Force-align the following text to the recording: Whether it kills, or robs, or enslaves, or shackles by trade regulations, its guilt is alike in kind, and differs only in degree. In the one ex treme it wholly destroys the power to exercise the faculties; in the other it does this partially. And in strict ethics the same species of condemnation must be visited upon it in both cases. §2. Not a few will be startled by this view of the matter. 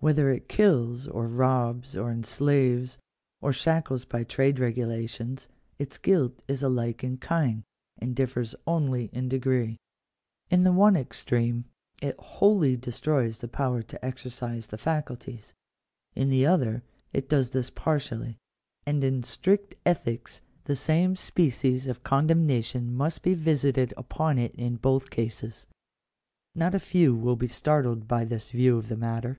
Whether 0.00 0.30
it 0.30 0.48
kills, 0.48 1.08
or 1.08 1.26
robs, 1.26 1.96
or 1.96 2.12
enslaves, 2.12 2.98
or 3.40 3.52
shackles 3.52 4.04
by 4.04 4.22
trade 4.22 4.60
regulations, 4.60 5.48
its 5.76 5.98
guilt 5.98 6.40
is 6.46 6.62
alike 6.62 7.02
in 7.02 7.16
kind, 7.18 7.64
and 8.00 8.14
differs 8.14 8.54
only 8.64 9.06
in 9.12 9.28
degree. 9.28 9.76
In 10.50 10.62
the 10.62 10.70
one 10.70 10.94
ex 10.96 11.24
treme 11.24 11.64
it 12.00 12.16
wholly 12.20 12.76
destroys 12.76 13.40
the 13.40 13.48
power 13.48 13.82
to 13.82 14.04
exercise 14.04 14.68
the 14.68 14.78
faculties; 14.78 15.52
in 16.14 16.30
the 16.30 16.46
other 16.46 16.84
it 17.12 17.28
does 17.28 17.50
this 17.50 17.68
partially. 17.68 18.36
And 18.86 19.02
in 19.02 19.24
strict 19.24 19.74
ethics 19.84 20.42
the 20.62 20.76
same 20.76 21.16
species 21.16 21.88
of 21.88 22.04
condemnation 22.04 22.94
must 22.94 23.24
be 23.24 23.34
visited 23.34 23.92
upon 23.96 24.38
it 24.38 24.54
in 24.54 24.76
both 24.76 25.10
cases. 25.10 25.66
§2. 26.54 26.58
Not 26.60 26.74
a 26.76 26.78
few 26.78 27.16
will 27.16 27.34
be 27.36 27.48
startled 27.48 28.06
by 28.06 28.24
this 28.24 28.50
view 28.50 28.78
of 28.78 28.88
the 28.88 28.96
matter. 28.96 29.36